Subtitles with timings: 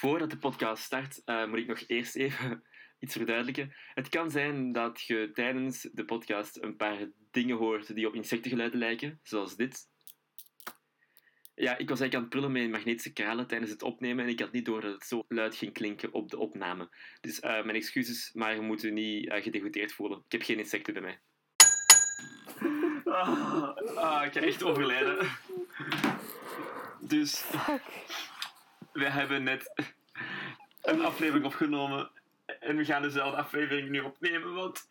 [0.00, 2.62] voordat de podcast start, uh, moet ik nog eerst even
[3.04, 3.74] iets verduidelijken.
[3.94, 8.78] Het kan zijn dat je tijdens de podcast een paar dingen hoort die op insectengeluiden
[8.78, 9.88] lijken, zoals dit.
[11.54, 14.40] Ja, ik was eigenlijk aan het prullen met magnetische kralen tijdens het opnemen en ik
[14.40, 16.88] had niet door dat het zo luid ging klinken op de opname.
[17.20, 20.22] Dus uh, mijn excuses, maar je moet je niet uh, gedegoteerd voelen.
[20.26, 21.20] Ik heb geen insecten bij mij.
[23.04, 25.28] Ah, ah, ik ga echt overlijden.
[27.00, 27.44] Dus
[28.92, 29.92] we hebben net
[30.82, 32.10] een aflevering opgenomen
[32.60, 34.88] en we gaan dezelfde aflevering nu opnemen, want...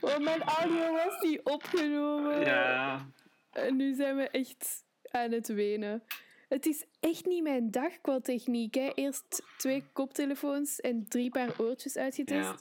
[0.00, 2.40] Oh, mijn audio was niet opgenomen.
[2.40, 3.06] Ja.
[3.50, 6.02] En nu zijn we echt aan het wenen.
[6.48, 8.74] Het is echt niet mijn dag qua techniek.
[8.74, 8.92] Hè.
[8.94, 12.48] Eerst twee koptelefoons en drie paar oortjes uitgetest.
[12.48, 12.56] Ja.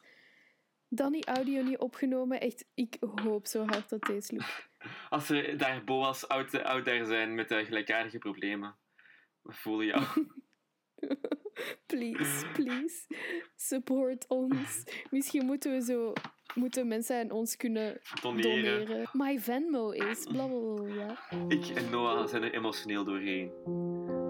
[0.90, 2.40] Dan die audio niet opgenomen.
[2.40, 4.68] Echt, ik hoop zo hard dat deze lukt.
[5.10, 8.76] Als er daar Boas out, out daar zijn met uh, gelijkaardige problemen,
[9.54, 10.04] voelen jou.
[11.92, 13.08] please, please,
[13.56, 14.84] support ons.
[15.10, 16.14] Misschien moeten we zo
[16.56, 18.86] moeten mensen aan ons kunnen doneren.
[18.86, 19.10] doneren.
[19.14, 21.20] My Venmo is bla bla bla.
[21.48, 23.52] Ik en Noah zijn er emotioneel doorheen.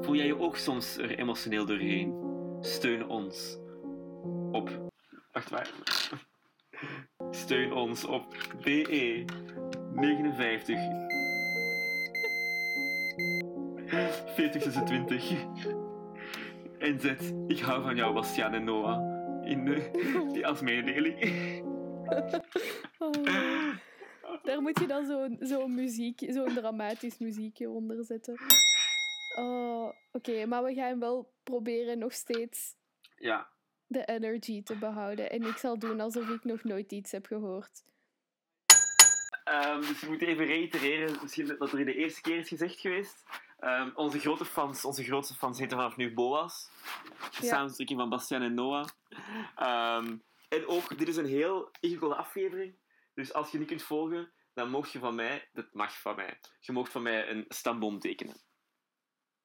[0.02, 2.14] Voel jij je ook soms er emotioneel doorheen?
[2.62, 3.58] Steun ons
[4.52, 4.92] op.
[5.32, 5.72] Wacht maar.
[7.32, 9.26] Steun ons op BE
[9.94, 11.19] 59
[14.40, 15.46] 4026
[16.78, 19.90] en zet Ik hou van jou, Bastiaan en Noah in de,
[20.34, 21.18] die als mededeling.
[22.98, 23.12] Oh.
[24.44, 28.38] Daar moet je dan zo'n zo muziek, zo'n dramatisch muziekje onder zetten.
[29.36, 32.76] Oh, Oké, maar we gaan wel proberen nog steeds
[33.16, 33.50] ja.
[33.88, 35.32] de energy te behouden.
[35.32, 37.84] En ik zal doen alsof ik nog nooit iets heb gehoord.
[39.46, 42.80] Um, dus we moeten even reitereren, misschien dat er in de eerste keer is gezegd
[42.80, 43.24] geweest.
[43.62, 46.72] Um, onze grote fans, onze grootste fans heten vanaf nu Boas.
[47.20, 47.48] De ja.
[47.48, 48.88] samenstelling van Bastiaan en Noah.
[49.58, 52.76] Um, en ook, dit is een heel ingewikkelde aflevering.
[53.14, 56.40] Dus als je niet kunt volgen, dan mocht je van mij, dat mag van mij,
[56.60, 58.36] je mocht van mij een stamboom tekenen.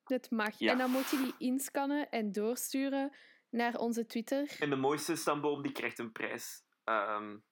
[0.05, 0.59] Dat mag.
[0.59, 0.73] Ja.
[0.73, 3.17] En dan moet je die inscannen en doorsturen
[3.51, 4.57] naar onze Twitter.
[4.61, 6.65] En de mooiste stamboom die krijgt een prijs.
[6.85, 7.45] Um,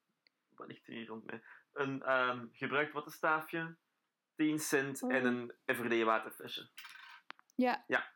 [0.54, 1.42] wat ligt er hier rond mij?
[1.72, 3.76] Een um, gebruikt wattenstaafje,
[4.42, 6.68] 10 cent en een Everday waterflesje.
[7.54, 7.84] Ja.
[7.86, 8.12] Ja.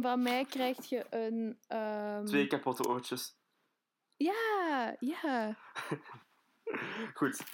[0.00, 1.58] Van mij krijg je een...
[1.68, 2.24] Um...
[2.24, 3.36] Twee kapotte oortjes.
[4.16, 5.56] Ja, ja.
[7.14, 7.44] Goed.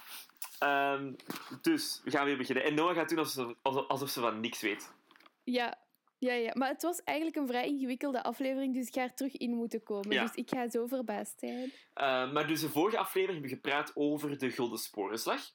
[0.60, 1.16] Um,
[1.60, 2.64] dus, we gaan weer beginnen.
[2.64, 4.92] En Noah gaat doen alsof, alsof ze van niks weet.
[5.42, 5.78] Ja,
[6.18, 9.36] ja, ja, maar het was eigenlijk een vrij ingewikkelde aflevering, dus ik ga er terug
[9.36, 10.10] in moeten komen.
[10.10, 10.22] Ja.
[10.22, 11.64] Dus ik ga zo verbaasd zijn.
[11.64, 15.52] Uh, maar dus de vorige aflevering hebben we gepraat over de Gulden Sporenslag.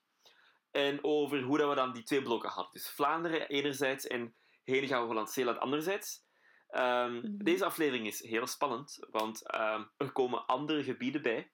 [0.71, 2.73] En over hoe dat we dan die twee blokken hadden.
[2.73, 6.27] Dus Vlaanderen enerzijds en Henegouwen-Holland-Zeeland anderzijds.
[6.71, 11.51] Um, Deze aflevering is heel spannend, want um, er komen andere gebieden bij.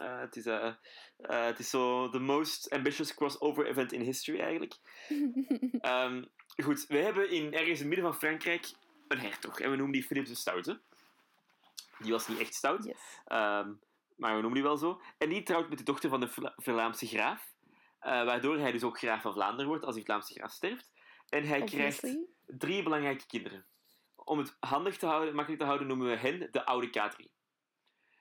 [0.00, 0.72] Uh, het, is, uh,
[1.18, 4.74] uh, het is zo de most ambitious crossover event in history eigenlijk.
[5.80, 6.30] um,
[6.64, 8.72] goed, we hebben in, ergens in het midden van Frankrijk
[9.08, 9.60] een hertog.
[9.60, 10.80] En we noemen die Philips de Stoute.
[11.98, 13.20] Die was niet echt stout, yes.
[14.16, 15.00] maar we noemen die wel zo.
[15.18, 17.53] En die trouwt met de dochter van de Vlaamse graaf.
[18.04, 20.92] Waardoor hij dus ook graaf van Vlaanderen wordt als die Vlaamse graaf sterft.
[21.28, 22.10] En hij Obviously.
[22.10, 23.66] krijgt drie belangrijke kinderen
[24.24, 27.32] om het handig te houden, makkelijk te houden, noemen we hen de oude K3.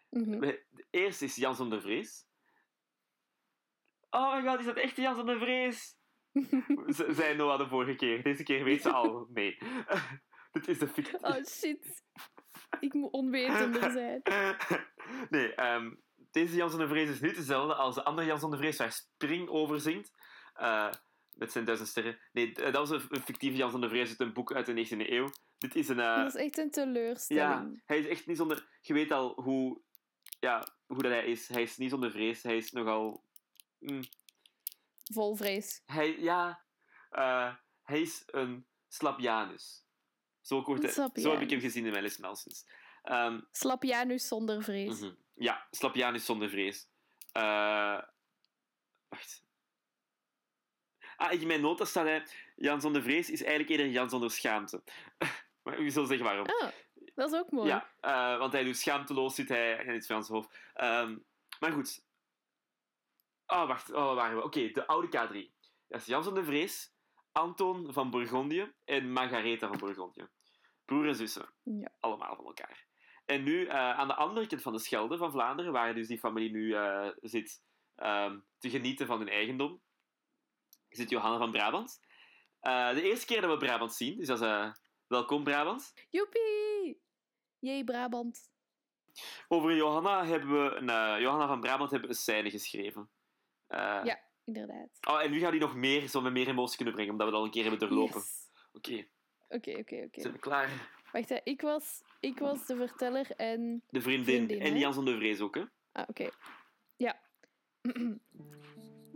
[0.10, 2.28] Mm De eerste is Jan zonder vrees.
[4.10, 5.98] Oh my god, is dat echt Jan zonder vrees?
[7.18, 8.24] Zij Noah de vorige keer.
[8.24, 9.28] Deze keer weet ze al.
[9.30, 9.58] Nee.
[10.52, 11.20] Dit is de fictie.
[11.20, 12.04] Oh shit.
[12.80, 14.22] Ik moet onwetender zijn.
[15.30, 18.78] nee, um, deze Jan zonder vrees is niet dezelfde als de andere Jan zonder vrees
[18.78, 20.12] waar Spring over zingt.
[20.62, 20.92] Uh,
[21.36, 22.20] met zijn duizend sterren.
[22.32, 25.10] Nee, dat was een fictieve Jan van de Vrees uit een boek uit de 19e
[25.10, 25.30] eeuw.
[25.58, 25.98] Dit is een...
[25.98, 26.18] Uh...
[26.18, 27.74] Dat is echt een teleurstelling.
[27.76, 28.68] Ja, hij is echt niet zonder...
[28.82, 29.82] Je weet al hoe,
[30.40, 31.48] ja, hoe dat hij is.
[31.48, 32.44] Hij is niet zonder vrees.
[32.44, 33.24] Hij is nogal...
[33.80, 34.04] Mm.
[35.04, 35.82] Vol vrees.
[35.86, 36.64] Hij, ja...
[37.12, 39.86] Uh, hij is een Slapianus.
[40.42, 42.66] Zo, kort, zo heb ik hem gezien in mijn les Melsens.
[43.04, 45.00] Um, Slapianus zonder vrees.
[45.00, 45.18] Mm -hmm.
[45.44, 46.90] Ja, Slapianus zonder vrees.
[47.38, 48.02] Uh,
[49.10, 49.44] wacht.
[51.16, 52.28] Ah, in mijn nota staat hij...
[52.56, 54.84] Jan zonder vrees is eigenlijk eerder Jan zonder schaamte.
[55.64, 56.46] maar u zult zeggen waarom.
[56.46, 56.70] Oh,
[57.16, 57.68] dat is ook mooi.
[57.68, 60.58] Ja, uh, want hij doet schaamteloos, zit hij in het Frans hoofd.
[60.76, 61.26] Um,
[61.60, 62.06] maar goed.
[63.48, 63.92] Oh, wacht.
[63.92, 64.44] Oh, waar waren we?
[64.44, 65.52] Oké, okay, de oude K3.
[65.88, 66.94] Dat is Jan zonder vrees,
[67.32, 70.28] Anton van Bourgondië en Margaretha van Bourgondië.
[70.86, 71.54] Broer en zussen.
[71.64, 71.92] Ja.
[72.00, 72.92] Allemaal van elkaar.
[73.26, 76.20] En nu, uh, aan de andere kant van de Schelde, van Vlaanderen, waar dus die
[76.20, 77.62] familie nu uh, zit
[77.96, 79.82] um, te genieten van hun eigendom,
[80.90, 82.00] zit Johanna van Brabant.
[82.62, 85.94] Uh, de eerste keer dat we Brabant zien, dus dat is, Welkom, Brabant.
[86.10, 87.02] Joepie!
[87.60, 88.52] Jee, Brabant.
[89.48, 93.10] Over Johanna, hebben we een, eh, Johanna van Brabant hebben we een scène geschreven.
[93.68, 94.22] Eh, Ja.
[94.46, 94.90] Inderdaad.
[95.08, 97.42] Oh, en nu gaat hij nog meer, zo meer emotie kunnen brengen, omdat we dat
[97.42, 98.22] al een keer hebben doorlopen.
[98.74, 99.08] Oké,
[99.48, 100.22] Oké, oké, oké.
[100.22, 100.70] zijn we klaar?
[101.14, 101.38] Wacht, hè.
[101.44, 103.84] ik was, ik was de verteller en...
[103.90, 104.78] De vriendin, Vriendin, en?
[104.78, 105.64] Jan de Vrees ook, hè?
[105.92, 106.30] Ah, oké.
[106.96, 107.20] Ja.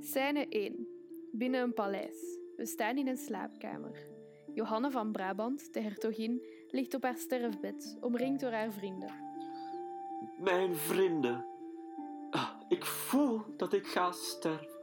[0.10, 0.88] Scène 1.
[1.32, 2.40] Binnen een paleis.
[2.56, 4.08] We staan in een slaapkamer.
[4.54, 9.14] Johanna van Brabant, de hertogin, ligt op haar sterfbed, omringd door haar vrienden.
[10.40, 11.46] Mijn vrienden.
[12.30, 14.77] Ah, ik voel dat ik ga sterven.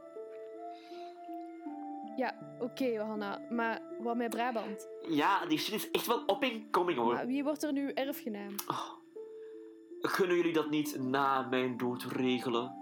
[2.15, 4.87] Ja, oké, Johanna, maar wat met Brabant?
[5.09, 6.25] Ja, die shit is echt wel
[6.71, 7.13] coming, hoor.
[7.13, 8.55] Maar wie wordt er nu erfgenaam?
[8.67, 8.93] Oh.
[10.01, 12.75] Kunnen jullie dat niet na mijn dood regelen?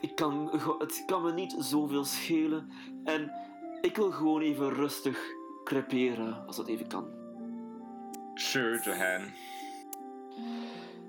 [0.00, 2.70] Ik kan, het kan me niet zoveel schelen.
[3.04, 3.32] En
[3.80, 5.18] ik wil gewoon even rustig
[5.64, 7.08] creperen, als dat even kan.
[8.34, 9.32] Sure, Johan.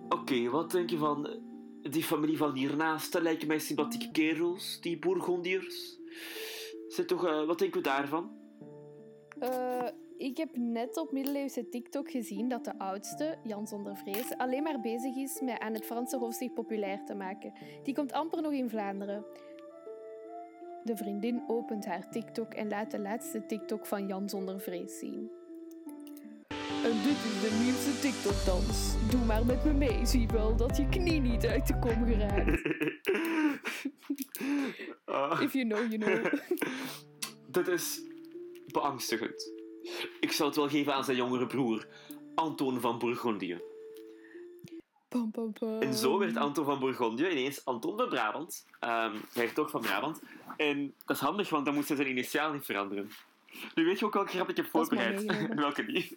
[0.09, 1.39] Oké, wat denk je van
[1.81, 3.11] die familie van hiernaast?
[3.11, 5.99] Dat lijken mij sympathieke kerels, die Bourgondiërs.
[6.87, 8.31] Zit toch, eh, wat denken we daarvan?
[9.39, 9.87] Eh,
[10.17, 14.79] ik heb net op middeleeuwse TikTok gezien dat de oudste, Jan zonder vrees, alleen maar
[14.79, 17.53] bezig is met aan het Franse zich populair te maken.
[17.83, 19.25] Die komt amper nog in Vlaanderen.
[20.83, 25.31] De vriendin opent haar TikTok en laat de laatste TikTok van Jan zonder vrees zien.
[26.87, 28.95] En dit is de nieuwste TikTok-dans.
[29.09, 32.61] Doe maar met me mee, zie wel dat je knie niet uit de kom geraakt.
[35.05, 35.41] Ah.
[35.41, 36.33] If you know, you know.
[37.55, 38.01] Dit is
[38.67, 39.51] beangstigend.
[40.19, 41.87] Ik zal het wel geven aan zijn jongere broer,
[42.35, 43.61] Anton van Bourgondië.
[45.07, 45.81] Pam, pam, pam.
[45.81, 50.21] En zo werd Anton van Bourgondië ineens Anton van Brabant, um, hertog van Brabant.
[50.57, 53.09] En dat is handig, want dan moest hij zijn initiaal niet veranderen.
[53.75, 55.25] Nu weet je ook welke grap ik heb voorbereid.
[55.25, 56.15] en welke niet.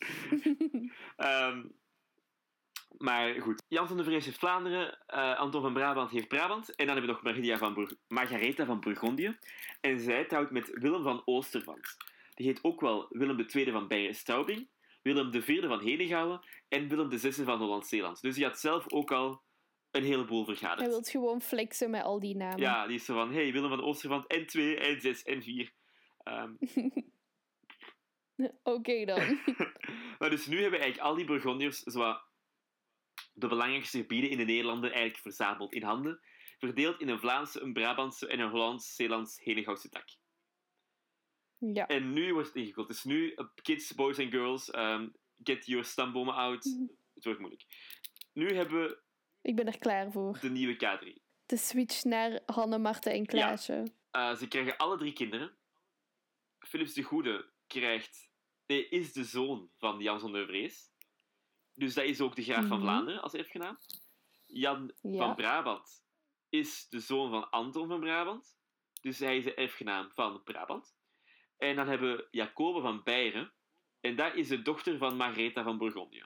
[1.16, 1.62] Ehm,
[2.98, 6.74] maar goed, Jan van de Vrees heeft Vlaanderen, eh, Anton van Brabant heeft Brabant.
[6.74, 9.38] En dan hebben we nog Margaretha van, Bour- Margaretha van Bourgondië.
[9.80, 11.96] En zij trouwt met Willem van Oostervand.
[12.34, 14.68] Die heet ook wel Willem II van Beieren-Straubing,
[15.02, 18.20] Willem IV van Henegouwen en Willem VI van Holland-Zeeland.
[18.20, 19.42] Dus die had zelf ook al
[19.90, 20.88] een heleboel Hij vergaderd.
[20.88, 22.58] wil gewoon flexen met al die namen.
[22.58, 25.72] Ja, die is zo van, hey, Willem van Oostervand en 2 en 6 en 4.
[26.22, 26.52] Ehm,
[28.62, 29.20] Oké dan.
[30.20, 32.22] maar dus nu hebben eigenlijk al die Burgondiërs zowat
[33.32, 36.20] de belangrijkste gebieden in de Nederlanden eigenlijk verzameld in handen,
[36.58, 40.08] verdeeld in een Vlaamse, een Brabantse en een Hollands-Zeelands Henegouwse tak.
[41.58, 41.86] Ja.
[41.86, 42.88] En nu wordt het ingewikkeld.
[42.88, 45.08] Dus nu, eh, kids, boys en girls, ehm,
[45.42, 46.64] get your stambomen out.
[47.14, 47.64] Het wordt moeilijk.
[48.32, 48.98] Nu hebben we
[49.42, 50.38] Ik ben er klaar voor.
[50.40, 51.22] de nieuwe K3.
[51.46, 53.92] De switch naar Hanne, Marten en Klaasje.
[54.10, 55.56] Eh, ze krijgen alle drie kinderen.
[56.58, 58.29] Philips de Goede krijgt,
[58.70, 60.90] nee, is de zoon van Jan zonder Vrees.
[61.74, 62.80] Dus dat is ook de graaf van Mhm.
[62.80, 63.78] Vlaanderen als erfgenaam.
[64.46, 65.16] Jan Ja.
[65.18, 66.04] van Brabant
[66.48, 68.58] is de zoon van Anton van Brabant.
[69.02, 70.96] Dus hij is de erfgenaam van Brabant.
[71.56, 73.52] En dan hebben we Jacobe van Beieren.
[74.00, 76.24] En dat is de dochter van Margaretha van Bourgondië.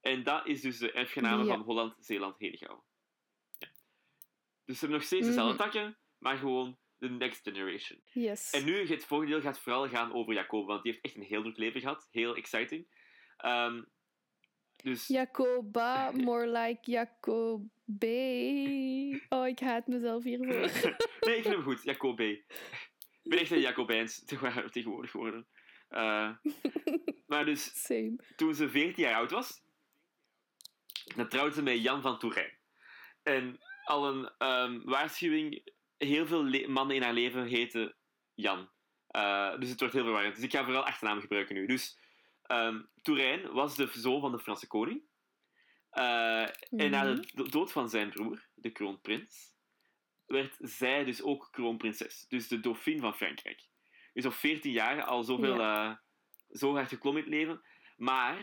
[0.00, 1.48] En dat is dus de erfgename Ja.
[1.48, 2.84] van Holland, Zeeland, Henegouwen.
[3.58, 3.68] Ja.
[4.64, 5.62] Dus ze hebben nog steeds dezelfde Mhm.
[5.62, 8.00] takken, maar gewoon de next generation.
[8.12, 8.50] Yes.
[8.50, 11.22] En nu, het volgende deel gaat vooral gaan over Jacob, want die heeft echt een
[11.22, 12.08] heel druk leven gehad.
[12.10, 12.86] Heel exciting.
[13.36, 13.82] Ehm,
[14.82, 17.66] dus Jacoba, more like Jacobe.
[19.28, 20.70] Oh, ik haat mezelf hiervoor.
[21.26, 22.20] nee, ik vind hem goed, Jacob B.
[22.20, 22.44] Ik
[23.22, 24.24] ben echt een Jacobijns
[24.70, 25.46] tegenwoordig geworden.
[25.88, 26.30] Eh,
[27.26, 28.16] maar dus, Same.
[28.36, 29.62] toen ze 14 jaar oud was,
[31.16, 32.58] dan trouwde ze met Jan van Tourijn.
[33.22, 35.72] En al een ehm, waarschuwing,
[36.08, 37.96] heel veel mannen in haar leven heten
[38.34, 38.70] Jan.
[39.06, 40.34] Eh, dus het wordt heel verwarrend.
[40.34, 41.66] Dus ik ga vooral achternaam gebruiken nu.
[41.66, 41.98] Dus
[42.42, 45.02] ehm Tourijn was de zoon van de Franse koning.
[45.90, 49.54] Eh, En na de do- dood van zijn broer, de kroonprins,
[50.26, 52.24] werd zij dus ook kroonprinses.
[52.28, 53.68] Dus de dauphine van Frankrijk.
[54.12, 55.94] Dus op 14 jaar al zoveel, eh,
[56.50, 57.62] zo hard geklommen in het leven.
[57.96, 58.38] Maar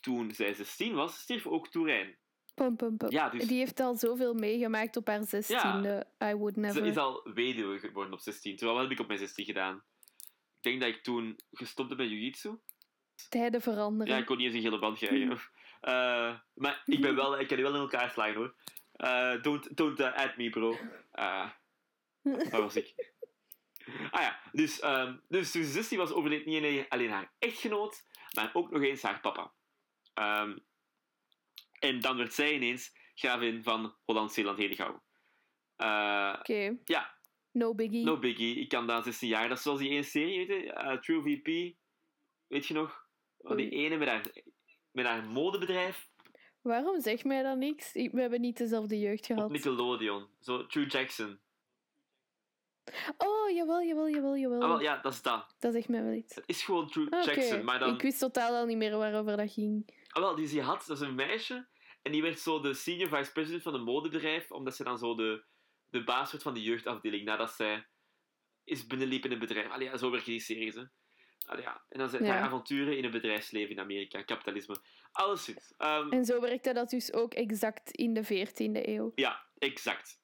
[0.00, 2.18] toen zij 16 was, stierf ook Tourijn.
[2.56, 3.10] Pum, pum, pum.
[3.10, 6.06] Ja, dus- Die heeft al zoveel meegemaakt op haar zestiende.
[6.24, 6.82] I would never.
[6.82, 8.56] Ze is al weduwe geworden op 16.
[8.56, 9.82] Terwijl wat heb ik op mijn 16 gedaan?
[10.56, 12.58] Ik denk dat ik toen gestopt heb met jiu-jitsu.
[13.28, 14.12] Tijden veranderen.
[14.14, 15.38] Ja, ik kon niet eens een gele band krijgen.
[15.80, 18.54] Eh, maar ik ben wel, ik kan die wel in elkaar slaan hoor.
[18.92, 20.76] Eh, don't don't uh, add me, bro.
[21.12, 21.50] Eh,
[22.22, 22.94] waar was ik?
[24.10, 28.04] Ah ja, dus, ehm, dus toen ze 16 was, overleed niet alleen- alleen haar echtgenoot,
[28.34, 29.52] maar ook nog eens haar papa.
[30.14, 30.58] Ehm,
[31.86, 35.02] en dan werd zij ineens gravin van Holland-Zeeland Henegouwen.
[35.76, 37.14] Eh Oké, ja,
[37.52, 38.04] no biggie.
[38.04, 38.56] no biggie.
[38.60, 39.48] Ik kan daar 16 jaar.
[39.48, 40.72] Dat is zoals die ene serie, weet je?
[40.72, 41.76] eh, True VP.
[42.46, 43.04] Weet je nog?
[43.38, 44.22] Oh, die ene met haar,
[44.90, 46.08] met haar modebedrijf
[46.60, 47.94] Waarom zeg mij dat niks?
[47.94, 49.50] Ik- We hebben niet dezelfde jeugd op gehad.
[49.50, 50.26] Nickelodeon.
[50.40, 51.40] Zo, True Jackson.
[53.18, 54.62] Oh, jawel, jawel, jawel, jawel.
[54.62, 55.54] Ah, wel, ja, dat is dat.
[55.58, 56.34] Dat zegt mij wel iets.
[56.34, 57.64] Het is gewoon True Ah, Jackson.
[57.64, 57.94] Maar dan...
[57.94, 59.90] Ik wist totaal al niet meer waarover dat ging.
[60.08, 61.66] Ah, wel, die ze had, dat is een meisje.
[62.06, 64.50] En die werd zo de senior vice president van een modebedrijf.
[64.50, 65.44] Omdat ze dan zo de,
[65.86, 67.24] de baas werd van de jeugdafdeling.
[67.24, 67.86] Nadat zij
[68.64, 69.70] is binnenliep in een bedrijf.
[69.70, 70.82] Allee, ja, zo werken die series, hè.
[71.46, 71.84] Allee, ja.
[71.88, 72.32] En dan zijn Ja.
[72.32, 74.22] haar avonturen in het bedrijfsleven in Amerika.
[74.22, 74.76] Kapitalisme.
[75.12, 75.74] Alles goed.
[75.76, 79.12] Ehm, En zo werkte dat dus ook exact in de 14e eeuw.
[79.14, 80.20] Ja, exact.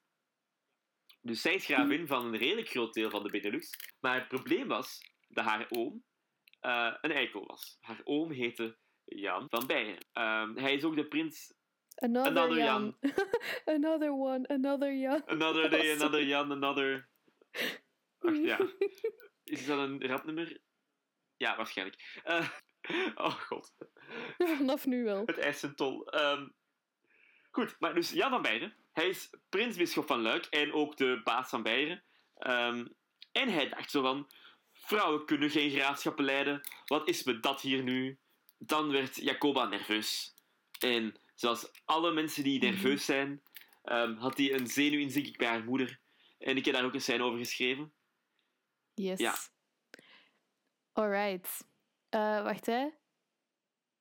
[1.21, 3.69] Dus zij is gravin van een redelijk groot deel van de Benelux.
[3.99, 6.03] Maar het probleem was dat haar oom
[6.59, 7.77] eh, een eikel was.
[7.79, 10.05] Haar oom heette Jan van Beieren.
[10.13, 11.53] Ehm, hij is ook de prins...
[11.95, 12.95] Another, Another Jan.
[13.75, 15.21] another one, another Jan.
[15.25, 17.07] Another day, Oh, another Jan, another...
[18.19, 18.59] Ach, ja.
[19.43, 20.57] Is dat een rapnummer?
[21.37, 22.21] Ja, waarschijnlijk.
[22.23, 22.49] Eh,
[23.15, 23.73] oh god.
[24.37, 25.23] Vanaf nu wel.
[25.25, 26.07] Het IJssentol.
[26.07, 26.47] Ehm
[27.53, 28.73] goed, maar dus Jan van Beieren.
[28.91, 32.03] Hij is prinsbisschop van Luik en ook de baas van Beieren.
[32.37, 32.85] Ehm,
[33.31, 34.31] en hij dacht zo van...
[34.73, 36.61] Vrouwen kunnen geen graafschappen leiden.
[36.85, 38.17] Wat is me dat hier nu?
[38.57, 40.33] Dan werd Jacoba nerveus.
[40.79, 43.41] En zoals alle mensen die nerveus zijn...
[43.83, 46.01] ehm, had hij een zenuwinzinking bij haar moeder.
[46.37, 47.93] En ik heb daar ook een scène over geschreven.
[48.93, 49.19] Yes.
[49.19, 49.35] Ja.
[50.91, 51.67] Alright.
[52.09, 52.87] Eh, wacht, hè.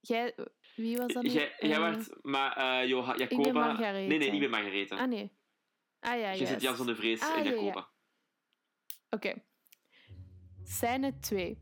[0.00, 0.34] Jij...
[0.76, 1.32] Wie was dat?
[1.32, 2.24] Jij, jij Eh, werd...
[2.24, 3.42] Maar eh Joha- Jacoba...
[3.42, 4.06] ben Margarethe.
[4.08, 4.94] Nee, nee, ik ben Margarethe.
[4.96, 5.32] Ah, nee.
[6.00, 7.56] Ah, ja, Je zit Jan van de Vrees Ah, en ja, ja.
[7.56, 7.90] Jacoba.
[9.10, 9.44] Oké.
[10.64, 11.58] Scène 2.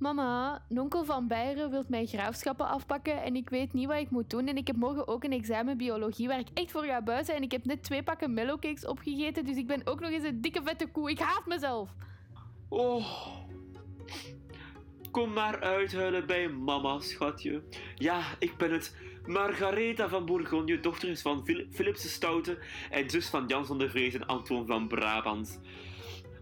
[0.00, 4.30] Mama, nonkel van Beieren wil mijn graafschappen afpakken en ik weet niet wat ik moet
[4.30, 4.46] doen.
[4.46, 7.34] En ik heb morgen ook een examen biologie waar ik echt voor ga buizen.
[7.34, 10.40] En ik heb net twee pakken mellowcakes opgegeten, dus ik ben ook nog eens een
[10.40, 11.10] dikke vette koe.
[11.10, 11.90] Ik haat mezelf.
[12.68, 13.06] Oh.
[15.10, 17.62] Kom maar uithuilen bij mama, schatje.
[17.94, 18.96] Ja, ik ben het.
[19.26, 22.58] Margaretha van Bourgogne, dochter is van Phil- Philips de Stoute
[22.90, 25.60] en zus van Jan van der Vrees en Antoon van Brabant.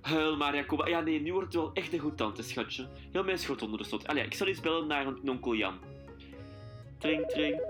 [0.09, 0.87] Huil maar, Jacoba.
[0.87, 2.89] Ja, nee, nu wordt het wel echt een goed tante, schatje.
[3.13, 4.07] Heel mijn schot onder de slot.
[4.07, 5.79] Allee, ik zal eens bellen naar een onkel Jan.
[6.99, 7.61] Tring, tring.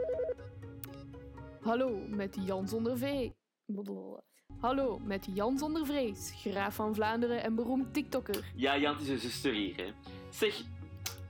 [1.60, 3.30] Hallo, met Jan zonder V.
[3.66, 4.22] Blablabla.
[4.60, 8.44] Hallo, met Jan zonder vrees, graaf van Vlaanderen en beroemd TikToker.
[8.56, 9.92] Ja, Jan is een zuster hier, hè.
[10.30, 10.62] Zeg,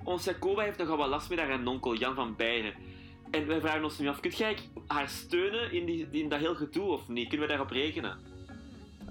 [0.04, 2.74] ons Jacoba heeft nogal wat last met haar onkel Jan van Beieren.
[3.30, 6.54] En wij vragen ons nu af, kunt jij haar steunen in, die, in dat heel
[6.54, 7.28] gedoe of niet?
[7.28, 8.18] Kunnen we daarop rekenen?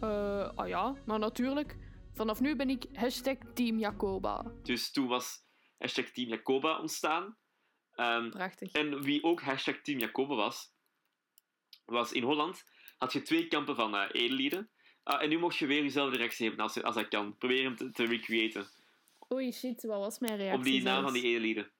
[0.01, 1.75] Eh, ah ja, maar natuurlijk.
[2.18, 4.52] Vanaf nu ben ik hashtag Team Jacoba.
[4.64, 5.46] Dus toen was
[5.78, 7.38] hashtag Team Jacoba ontstaan.
[7.92, 8.72] Ehm, Prachtig.
[8.72, 10.74] en wie ook hashtag Team Jacoba was,
[11.86, 12.64] was in Holland
[12.98, 14.70] had je twee kampen van eh edellieden.
[15.04, 17.38] Ah, en nu mocht je weer jezelf de reactie geven als, als dat kan.
[17.38, 18.68] Probeer hem te, te recreëten.
[19.34, 21.72] Oei, shit, wat was mijn reactie Op die naam van die edellieden.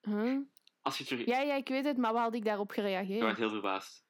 [0.00, 0.38] Huh?
[0.82, 1.26] Als je terug...
[1.26, 3.20] Ja, ja, ik weet het, maar wat had ik daarop gereageerd?
[3.20, 4.04] werd heel verbaasd.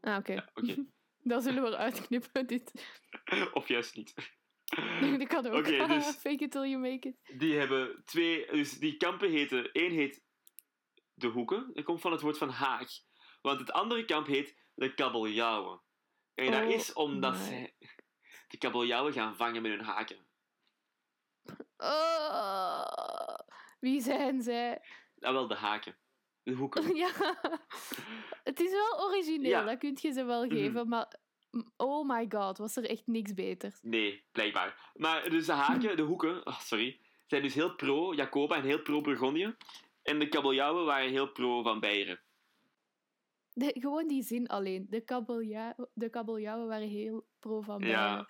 [0.00, 0.50] Ah, oké.
[0.54, 0.74] Oké.
[1.26, 2.72] Dat zullen we eruit knippen, dit.
[3.52, 4.14] of juist niet.
[5.18, 5.54] Dat kan ook.
[5.54, 7.38] Oké, dus- Fake it till you make it.
[7.38, 8.46] Die hebben twee...
[8.46, 9.68] Dus die kampen heten...
[9.72, 10.22] Eén heet
[11.14, 11.70] de Hoeken.
[11.74, 12.88] Dat komt van het woord van haak.
[13.42, 15.82] Want het andere kamp heet de kabeljauwen.
[16.34, 17.74] En dat Oh is omdat zij
[18.48, 20.26] de kabeljauwen gaan vangen met hun haken.
[21.76, 23.34] Oh,
[23.80, 24.82] wie zijn zij?
[25.20, 25.96] Ah, wel, de haken.
[26.42, 26.94] De hoeken.
[27.04, 27.10] ja,
[28.44, 29.64] het is wel origineel, Ja.
[29.64, 30.54] dat kun je ze wel Mhm.
[30.54, 31.14] geven, maar
[31.76, 33.78] oh my god, was er echt niks beters.
[33.82, 34.90] Nee, blijkbaar.
[34.94, 38.82] Maar dus de haken, de hoeken, oh, sorry, zijn dus heel pro Jacoba en heel
[38.82, 39.56] pro Bourgogne.
[40.02, 42.20] En de kabeljauwen waren heel pro Van Beieren.
[43.52, 44.86] De, gewoon die zin alleen.
[44.90, 47.86] De, kabeljauw, de kabeljauwen waren heel pro van Ja.
[48.04, 48.26] Beieren.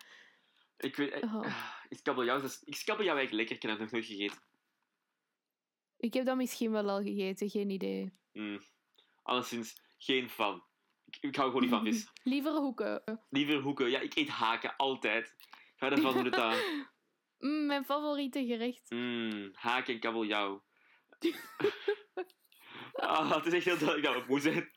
[0.79, 1.13] Ik weet...
[1.13, 1.47] eh, Oh.
[1.89, 2.43] Is kabeljauw...
[2.43, 3.57] is- Is kabeljauw eigenlijk lekker?
[3.57, 4.43] Ik heb dat nog nooit gegeten.
[5.97, 8.13] Ik heb dat misschien wel al gegeten, geen idee.
[8.33, 8.61] Mm.
[9.23, 10.63] Alleszins geen fan.
[11.21, 12.07] Ik, ik hou gewoon niet van vis.
[12.35, 13.03] Liever hoeken.
[13.31, 13.91] Liever hoeken.
[13.91, 15.35] Ja, ik eet haken, altijd.
[15.77, 16.59] Ga ervan hoe het aan.
[17.39, 18.91] Mm, mijn favoriete gerecht.
[18.91, 20.65] Mm, haken en kabeljauw.
[22.93, 24.71] ah, het is echt heel duidelijk dat we moe zijn.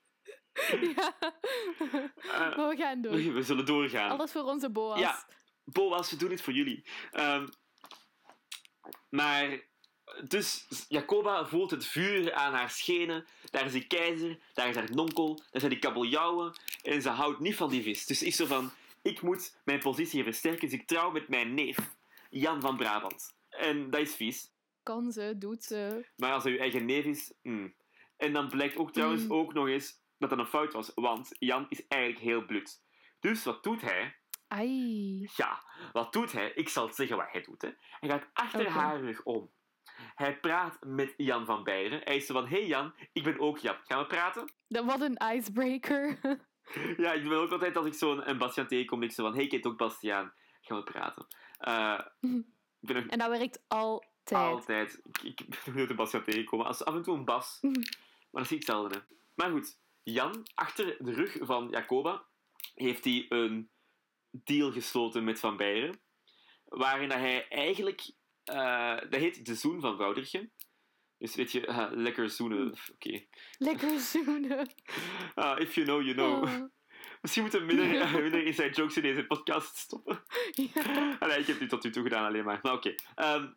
[0.96, 1.18] ja.
[2.18, 3.34] Eh, maar we gaan door.
[3.34, 4.10] we zullen doorgaan.
[4.10, 5.00] Alles voor onze boa's.
[5.00, 5.28] Ja.
[5.64, 6.88] Boas, we doen het voor jullie.
[7.12, 7.48] Ehm,
[9.10, 9.67] maar,
[10.28, 13.26] dus Jacoba voelt het vuur aan haar schenen.
[13.52, 16.54] Daar is die keizer, daar is haar nonkel, daar zijn die kabeljauwen.
[16.84, 18.06] En ze houdt niet van die vis.
[18.06, 18.72] Dus is zo van,
[19.02, 20.70] ik moet mijn positie versterken.
[20.70, 21.78] Dus ik trouw met mijn neef,
[22.30, 23.36] Jan van Brabant.
[23.50, 24.52] En dat is vies.
[24.84, 26.06] Kan ze, doet ze.
[26.16, 27.34] Maar als hij uw eigen neef is...
[27.42, 27.74] mm.
[28.18, 29.34] En dan blijkt ook trouwens Mm.
[29.34, 30.92] ook nog eens dat dat een fout was.
[30.96, 32.82] Want Jan is eigenlijk heel blut.
[33.20, 34.16] Dus wat doet hij?
[34.48, 35.30] Ai.
[35.36, 36.52] Ja, wat doet hij?
[36.56, 37.62] Ik zal het zeggen wat hij doet.
[37.62, 37.70] Hè.
[38.00, 39.50] Hij gaat achter haar rug om.
[40.16, 42.02] Hij praat met Jan van Beieren.
[42.04, 43.76] Hij is zo van, hey Jan, ik ben ook Jan.
[43.84, 44.54] Gaan we praten?
[44.68, 46.20] Dat wat een icebreaker.
[46.98, 49.44] Ja, ik ben ook altijd als ik zo'n een Bastiaan tegenkom, ik zo van, hey,
[49.44, 50.34] ik heet ook Bastiaan.
[50.62, 51.28] Gaan we praten?
[51.58, 52.00] Eh,
[52.80, 54.42] ik ben nog en dat werkt altijd.
[54.42, 55.02] altijd...
[55.24, 56.66] Ik, ik ben nooit een Bastiaan tegengekomen.
[56.66, 57.60] Als af en toe een Bas.
[58.32, 59.16] Maar dat zie ik zelden, hè.
[59.34, 62.26] Maar goed, Jan, achter de rug van Jacoba,
[62.74, 63.70] heeft hij een
[64.32, 66.00] deal gesloten met Van Beieren.
[66.66, 68.12] Waarin hij eigenlijk...
[68.48, 70.50] eh, dat heet de zoen van Woutertje.
[71.18, 72.74] Dus weet je, eh, lekker zoenen.
[72.94, 73.26] Oké.
[73.58, 74.74] Lekker zoenen.
[75.36, 76.44] Ah, if you know, you know.
[76.44, 76.66] Oh.
[77.22, 80.24] Misschien moeten we minder, minder inside jokes in deze podcast stoppen.
[80.52, 81.36] Ja.
[81.36, 82.60] Ik heb die tot nu toe gedaan alleen maar.
[82.62, 82.96] Maar oké.
[83.16, 83.48] Ehm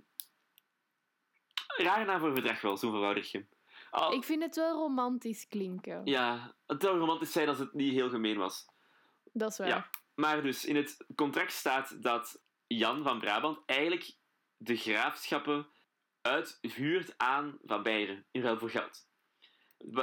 [1.76, 3.46] rare naam voor verdrag wel, zo'n verwoudertje.
[3.90, 6.00] Al, Ik vind het wel romantisch klinken.
[6.04, 8.66] Ja, het zou romantisch zijn als het niet heel gemeen was.
[9.32, 9.68] Dat is waar.
[9.68, 9.90] Ja.
[10.14, 14.12] Maar dus, in het contract staat dat Jan van Brabant eigenlijk
[14.62, 15.68] de graafschappen
[16.20, 19.08] uithuurt aan Van Beieren in ruil voor geld.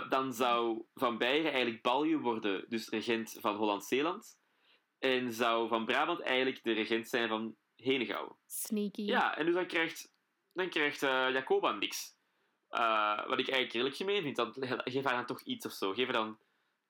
[0.10, 4.40] Dan zou Van Beieren eigenlijk Balje worden, dus regent van Holland-Zeeland.
[5.00, 8.36] En zou Van Brabant eigenlijk de regent zijn van Henegouwen.
[8.46, 9.02] Sneaky.
[9.02, 10.14] Ja, en dus dan krijgt,
[10.54, 12.16] dan krijgt eh, Jacoba niks.
[12.68, 14.36] Eh, wat ik eigenlijk redelijk gemeen vind.
[14.36, 15.94] Dan, geef haar dan toch iets of zo.
[15.94, 16.40] Geef haar dan...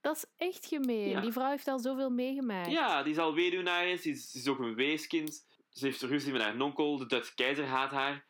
[0.02, 1.10] Dat is echt gemeen.
[1.10, 1.22] Ja.
[1.22, 2.72] Die vrouw heeft al zoveel meegemaakt.
[2.72, 4.06] Ja, die is al weduwnaar is.
[4.06, 5.46] Is, ze is ook een weeskind.
[5.78, 6.98] Ze heeft ruzie met haar nonkel.
[6.98, 8.26] De Duitse keizer haat haar.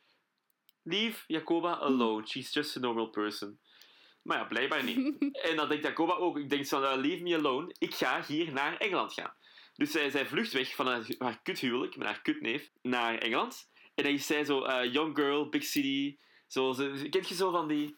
[0.83, 2.27] Leave Jacoba alone.
[2.27, 3.59] She's just a normal person.
[4.21, 5.15] Maar ja, blijkbaar niet.
[5.49, 6.37] en dan denkt Jacoba ook.
[6.37, 7.75] Ik denk van, leave me alone.
[7.77, 9.33] Ik ga hier naar Engeland gaan.
[9.75, 13.69] Dus zij, zij vlucht weg van haar, haar kuthuwelijk met haar kutneef naar Engeland.
[13.95, 16.17] En dan is zij zo, eh, young girl, big city.
[16.47, 17.95] Zo, ze, kent je zo van die...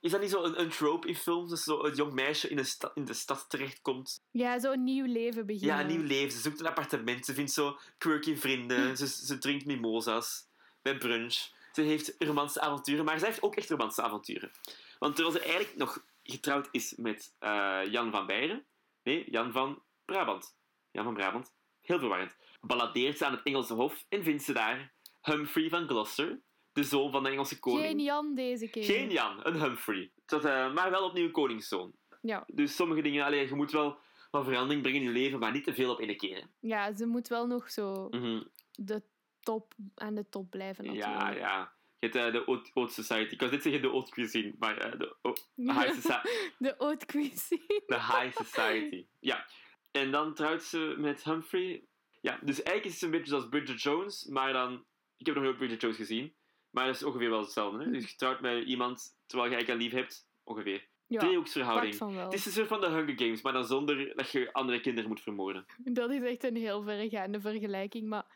[0.00, 1.50] Is dat niet zo een, een trope in films?
[1.50, 4.22] Dat zo een jong meisje in de, sta- in de stad terechtkomt.
[4.30, 5.76] Ja, zo'n nieuw leven beginnen.
[5.76, 6.32] Ja, een nieuw leven.
[6.32, 7.24] Ze zoekt een appartement.
[7.24, 8.96] Ze vindt zo quirky vrienden.
[8.96, 10.46] Ze, ze drinkt mimosa's
[10.82, 11.56] bij brunch.
[11.72, 14.50] Ze heeft romantische avonturen, maar ze heeft ook echt romantische avonturen.
[14.98, 18.64] Want terwijl ze eigenlijk nog getrouwd is met eh, Jan van Beieren,
[19.02, 20.56] nee, Jan van Brabant.
[20.90, 22.36] Jan van Brabant, heel verwarrend.
[22.60, 26.40] Balladeert ze aan het Engelse hof en vindt ze daar Humphrey van Gloucester,
[26.82, 27.86] de zoon van de Engelse koning.
[27.86, 28.84] Geen Jan deze keer.
[28.84, 30.10] Geen Jan, een Humphrey.
[30.26, 31.92] Dat, eh, maar wel opnieuw een koningszoon.
[32.22, 32.44] Ja.
[32.46, 33.98] Dus sommige dingen, allee, je moet wel
[34.30, 36.36] wat verandering brengen in je leven, maar niet te veel op één keer.
[36.36, 36.42] hè.
[36.60, 38.42] ja, ze moet wel nog zo Mhm.
[38.72, 39.02] de
[39.40, 41.20] top aan de top blijven natuurlijk.
[41.20, 41.72] Ja, ja.
[41.98, 43.34] Je hebt eh, de haute, haute society.
[43.34, 47.06] Ik was net zeggen de haute cuisine, maar eh, de oh, high, soci- de haute
[47.06, 47.82] cuisine.
[47.86, 49.06] de high society.
[49.20, 49.46] Ja.
[49.90, 51.84] En dan trouwt ze met Humphrey.
[52.20, 54.84] Ja, dus eigenlijk is het een beetje zoals Bridget Jones, maar dan...
[55.16, 56.34] Ik heb nog nooit Bridget Jones gezien,
[56.70, 57.84] maar dat is ongeveer wel hetzelfde.
[57.84, 57.90] Hè?
[57.90, 60.88] Dus je trouwt met iemand terwijl je eigenlijk al lief hebt, ongeveer.
[61.06, 61.90] Ja, Driehoeksverhouding.
[61.90, 62.24] pak van wel.
[62.24, 65.08] Het is een soort van de Hunger Games, maar dan zonder dat je andere kinderen
[65.08, 65.66] moet vermoorden.
[65.78, 68.26] Dat is echt een heel verregaande vergelijking, maar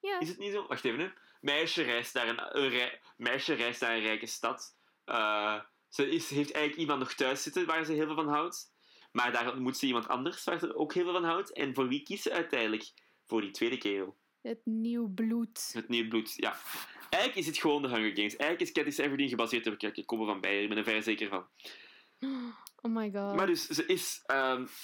[0.00, 0.20] ja.
[0.20, 0.66] Is het niet zo?
[0.66, 1.08] Wacht even, hè.
[1.40, 4.76] Meisje reist naar een, een rij- meisje reist naar een rijke stad.
[5.04, 8.72] Eh, ze is, heeft eigenlijk iemand nog thuis zitten waar ze heel veel van houdt.
[9.12, 11.52] Maar daar ontmoet ze iemand anders waar ze ook heel veel van houdt.
[11.52, 12.92] En voor wie kiest ze uiteindelijk?
[13.26, 14.16] Voor die tweede kerel.
[14.42, 15.70] Het nieuw bloed.
[15.72, 16.56] Het nieuw bloed, ja.
[17.10, 18.36] Eigenlijk is het gewoon de Hunger Games.
[18.36, 20.62] Eigenlijk is Katniss Everdeen gebaseerd op Kijk, Komen van Beieren.
[20.62, 21.46] Ik ben er vrij zeker van.
[22.82, 23.36] Oh my god.
[23.36, 24.22] Maar dus, ze is...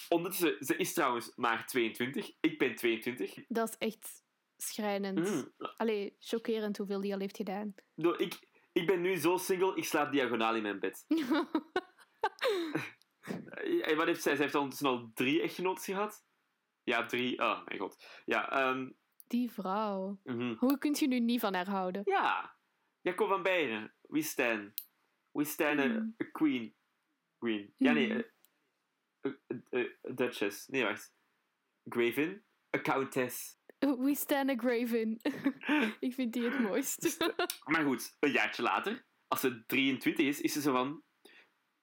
[0.08, 2.32] ondertussen, ze is trouwens maar 22.
[2.40, 3.34] Ik ben 22.
[3.48, 4.22] Dat is echt
[4.56, 5.18] schrijnend.
[5.30, 5.52] Mm.
[5.76, 7.74] Allee, chockerend hoeveel die al heeft gedaan.
[7.94, 11.04] Nou, Ik, ik ben nu zo single, ik slaap diagonaal in mijn bed.
[13.24, 14.32] Eh, En wat heeft zij?
[14.34, 16.24] Zij heeft ondertussen al drie echtgenoten gehad.
[16.82, 17.38] Ja, drie.
[17.38, 18.04] Oh, mijn god.
[18.24, 18.90] Ja, ehm,
[19.26, 20.18] die vrouw.
[20.24, 20.54] mhm.
[20.58, 22.02] Hoe kun je nu niet van haar houden?
[22.04, 22.56] ja.
[23.00, 23.94] Jacob van Beieren.
[24.00, 24.72] We stand.
[25.30, 26.14] We stand a, Mm.
[26.22, 26.74] a queen.
[27.38, 27.74] Queen.
[27.76, 28.08] Ja, nee.
[28.08, 28.22] Mhm.
[29.26, 30.66] A, a- a- a duchess.
[30.66, 31.14] Nee, wacht.
[31.88, 32.44] Graven.
[32.76, 33.58] A countess.
[33.78, 35.18] We stand a Graven.
[36.06, 37.16] Ik vind die het mooist.
[37.72, 41.02] Maar goed, een jaartje later, als ze 23 is, is ze zo van...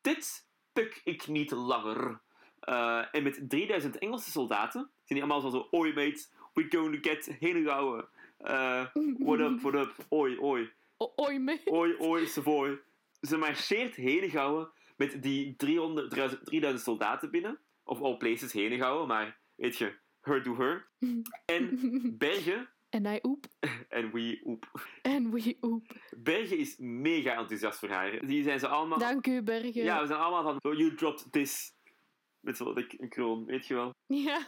[0.01, 2.21] Dit puk ik niet langer.
[2.59, 5.67] Eh, en met 3000 Engelse soldaten zijn die allemaal zo zo...
[5.71, 8.07] Oi mate, we going to get Henegouwen.
[8.37, 8.85] Eh
[9.17, 10.69] what up, what up, oi, oi.
[10.97, 11.59] O- Oi.
[11.65, 12.79] Oi, oi, Savoy.
[13.21, 16.09] Ze marcheert Henegouwen met die 300,
[16.43, 17.59] 3000 soldaten binnen.
[17.83, 20.87] Of all places Henegouwen, maar weet je, her do her.
[21.45, 21.79] En
[22.17, 23.45] Bergen, En hij oep.
[23.89, 24.71] en we oep.
[25.01, 25.85] En we oep.
[26.17, 28.25] Bergen is mega enthousiast voor haar.
[28.27, 28.97] Die zijn ze allemaal...
[28.97, 29.83] Dank u, Bergen.
[29.83, 30.71] Ja, we zijn allemaal van...
[30.71, 31.73] Oh, you dropped this.
[32.39, 33.93] Met zo'n een kroon, weet je wel.
[34.07, 34.45] Ja.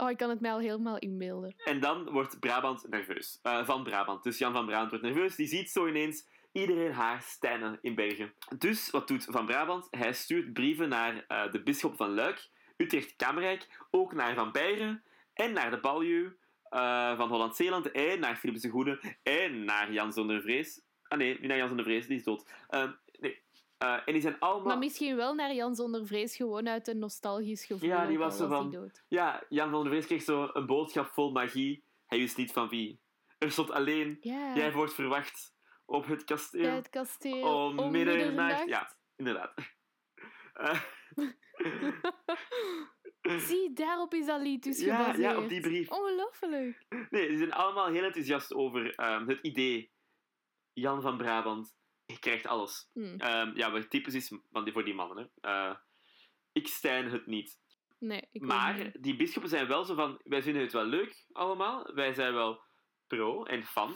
[0.00, 1.54] Oh, ik kan het mij al helemaal inbeelden.
[1.64, 3.38] En dan wordt Brabant nerveus.
[3.42, 4.22] Eh, van Brabant.
[4.22, 5.36] Dus Jan van Brabant wordt nerveus.
[5.36, 8.32] Die ziet zo ineens iedereen haar stijnen in Bergen.
[8.58, 9.88] Dus wat doet Van Brabant?
[9.90, 15.02] Hij stuurt brieven naar eh, de bisschop van Luik, Utrecht Kamerijk, ook naar Van Beieren
[15.34, 16.32] en naar de Baljuw
[16.62, 20.82] eh, van Holland-Zeeland en naar Philips de Goede en naar Jan zonder vrees.
[21.08, 22.44] Ah nee, niet naar Jan zonder vrees, die is dood.
[23.80, 24.66] Eh, en die zijn allemaal...
[24.66, 27.88] Maar misschien wel naar Jan zonder vrees, gewoon uit een nostalgisch gevoel.
[27.88, 29.04] Ja, die was zo van- dood.
[29.08, 31.84] Ja, Jan van der Vrees kreeg zo een boodschap vol magie.
[32.06, 33.00] Hij wist niet van wie.
[33.38, 34.18] Er stond alleen,
[34.54, 36.62] jij wordt verwacht op het kasteel.
[36.62, 37.42] bij het kasteel.
[37.42, 38.68] om middernacht.
[38.68, 39.54] Ja, inderdaad.
[43.48, 45.32] Zie, daarop is dat lied dus ja, gebaseerd.
[45.32, 45.90] ja, op die brief.
[45.90, 46.86] Ongelooflijk.
[47.10, 49.92] Nee, die zijn allemaal heel enthousiast over ehm, het idee.
[50.72, 51.76] Jan van Brabant,
[52.10, 52.90] je krijgt alles.
[52.92, 53.14] Hm.
[53.18, 55.30] Ehm, ja, wat typisch is van die, voor die mannen.
[55.40, 55.50] Hè.
[55.50, 55.76] Eh,
[56.52, 57.58] ik stijn het niet.
[57.98, 59.02] Nee, ik Maar niet.
[59.02, 61.94] die bisschoppen zijn wel zo van, wij vinden het wel leuk allemaal.
[61.94, 62.62] Wij zijn wel
[63.06, 63.94] pro en fan.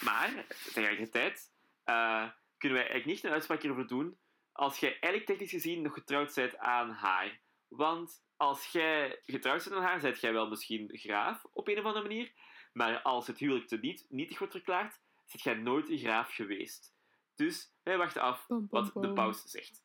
[0.00, 1.52] Maar tegelijkertijd
[1.84, 4.18] eh, kunnen wij eigenlijk niet een uitspraak hierover doen
[4.52, 7.40] als jij eigenlijk technisch gezien nog getrouwd bent aan haar.
[7.68, 11.84] Want als jij getrouwd bent aan haar, zijt jij wel misschien graaf op een of
[11.84, 12.32] andere manier.
[12.72, 16.94] Maar als het huwelijk te niet, nietig wordt verklaard, zijt jij nooit een graaf geweest.
[17.40, 19.82] Dus wij wachten af wat de paus zegt.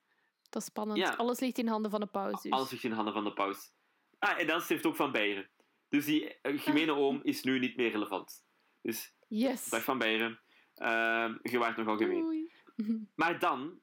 [0.49, 0.99] Dat is spannend.
[0.99, 1.13] Ja.
[1.13, 2.41] Alles ligt in handen van de paus.
[2.41, 2.51] Dus.
[2.51, 3.71] Alles ligt in handen van de paus.
[4.19, 5.49] Ah, en dan sterft ook Van Beieren.
[5.89, 6.97] Dus die eh, gemene Ah.
[6.97, 8.45] oom is nu niet meer relevant.
[8.81, 9.69] Dus, Yes.
[9.69, 10.39] dag Van Beieren.
[10.75, 12.51] Ehm, je waart nogal gemeen.
[13.15, 13.79] Maar dan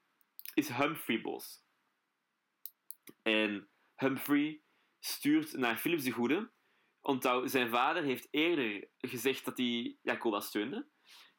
[0.54, 1.64] is Humphrey boos.
[3.22, 4.62] En Humphrey
[5.00, 6.50] stuurt naar Philips de Goede.
[7.00, 10.86] Onthoud, zijn vader heeft eerder gezegd dat hij Jacoba steunde.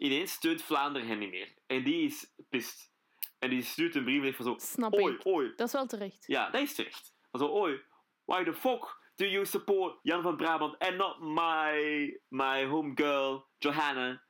[0.04, 1.54] Ineens steunt Vlaanderen hem niet meer.
[1.68, 2.92] En die is pist.
[3.40, 4.56] En die stuurt een brief van zo...
[4.58, 5.26] Snap Oi, ik.
[5.26, 6.24] oi, Dat is wel terecht.
[6.28, 7.14] ja, dat is terecht.
[7.32, 7.82] Also, oi,
[8.26, 14.22] why the fuck do you support Jan van Brabant and not my, my homegirl Johanna?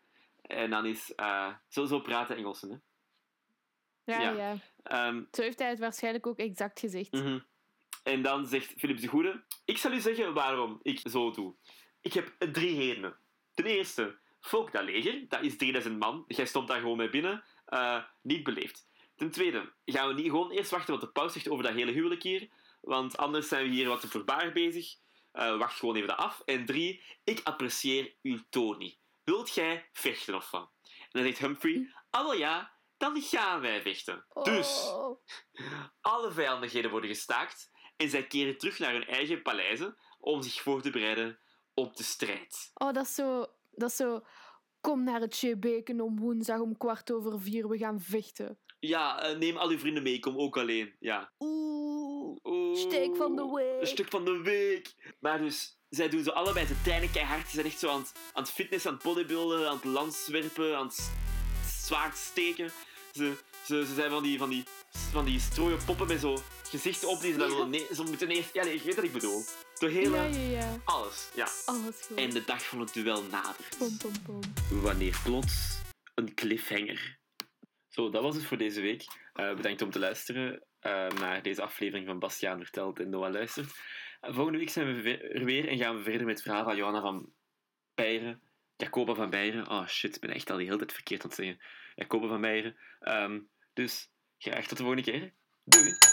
[0.41, 2.77] En dan is, eh zo, zo praten Engelsen, hè.
[4.13, 4.31] Ja, Ja.
[4.31, 4.57] ja.
[4.83, 7.11] Ehm, Zo heeft hij het waarschijnlijk ook exact gezegd.
[7.11, 7.39] mhm.
[8.03, 11.55] En dan zegt Philips de Goede, ik zal u zeggen waarom ik zo doe.
[12.01, 13.15] Ik heb drie redenen.
[13.53, 16.23] Ten eerste, volk dat leger, dat is 3000 man.
[16.27, 17.43] Jij stond daar gewoon mee binnen.
[17.65, 18.87] eh, niet beleefd.
[19.15, 21.91] Ten tweede, gaan we niet gewoon eerst wachten wat de paus zegt over dat hele
[21.91, 22.49] huwelijk hier.
[22.81, 24.95] Want anders zijn we hier wat te voorbarig bezig.
[25.31, 26.41] Eh, wacht gewoon even dat af.
[26.45, 28.97] En drie, ik apprecieer uw toon niet.
[29.23, 30.69] Wilt jij vechten of wat?
[30.83, 34.25] En dan zegt Humphrey, ah wel ja, dan gaan wij vechten.
[34.43, 35.19] Dus, Oh.
[36.01, 40.81] alle vijandigheden worden gestaakt en zij keren terug naar hun eigen paleizen om zich voor
[40.81, 41.39] te bereiden
[41.73, 42.71] op de strijd.
[42.73, 43.45] Oh, dat is zo...
[43.75, 44.21] Dat is zo...
[44.81, 47.67] Kom naar het Chebeken om woensdag om kwart over vier.
[47.67, 48.59] We gaan vechten.
[48.79, 50.95] Ja, eh, neem al uw vrienden mee, kom ook alleen.
[50.99, 51.33] Ja.
[51.39, 52.37] Oeh.
[52.43, 53.81] Oeh, Steek van de week.
[53.81, 55.15] Een stuk van de week.
[55.19, 57.47] Maar dus, zij doen zo allebei, ze trainen keihard.
[57.47, 60.77] Ze zijn echt zo aan het, aan het fitness, aan het bodybuilden, aan het lanswerpen,
[60.77, 61.11] aan het
[61.67, 62.71] zwaard steken.
[63.11, 63.33] Ze,
[63.65, 64.63] ze, ze zijn van die, van die,
[65.11, 66.37] van die strooien poppen met zo
[66.69, 68.53] gezichten op die ze dan willen nee, ze moeten eerst...
[68.53, 69.43] Ja, nee, je weet wat ik bedoel.
[69.79, 70.15] De hele...
[70.15, 70.81] Ja, ja, ja.
[70.85, 71.47] Alles, ja.
[71.65, 72.17] Alles goed.
[72.17, 73.77] En de dag van het duel nadert.
[73.77, 74.39] Pom, pom, pom.
[74.81, 75.81] Wanneer plots
[76.15, 77.19] een cliffhanger.
[77.87, 79.05] Zo, dat was het voor deze week.
[79.33, 83.71] Eh, bedankt om te luisteren eh, naar deze aflevering van Bastiaan vertelt en Noah luistert.
[84.21, 86.75] Eh, volgende week zijn we er weer en gaan we verder met het verhaal van
[86.75, 87.33] Johanna van
[87.95, 88.41] Beieren.
[88.75, 89.69] Jacoba van Beieren.
[89.69, 91.61] Oh shit, ik ben echt al die hele tijd verkeerd aan het zeggen.
[91.95, 92.75] Jacoba van Beieren.
[92.99, 93.39] Ehm,
[93.73, 95.33] dus graag tot de volgende keer.
[95.63, 96.12] Doei!